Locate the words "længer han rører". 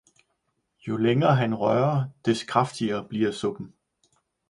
0.97-2.05